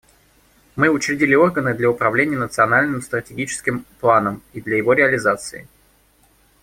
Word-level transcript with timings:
Мы 0.77 0.89
учредили 0.89 1.35
органы 1.35 1.75
для 1.75 1.87
управления 1.91 2.35
национальным 2.35 3.03
стратегическим 3.03 3.85
планом 3.99 4.41
и 4.51 4.59
для 4.59 4.77
его 4.77 4.93
реализации. 4.93 5.67